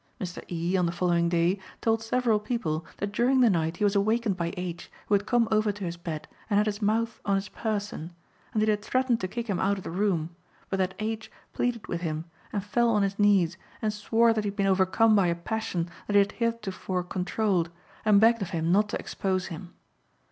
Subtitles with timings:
[0.19, 0.43] Mr.
[0.51, 4.35] E., on the following day told several people that during the night he was awakened
[4.35, 7.49] by H., who had come over to his bed and had his mouth on his
[7.49, 8.09] 'person,'
[8.51, 10.35] and that he had threatened to kick him out of the room,
[10.71, 11.31] but that H.
[11.53, 15.15] pleaded with him and fell on his knees and swore that he had been overcome
[15.15, 17.69] by a passion that he had heretofore controlled,
[18.03, 19.75] and begged of him not to expose him.